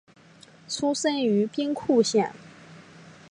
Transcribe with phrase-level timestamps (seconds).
[0.67, 2.33] 出身于兵库县。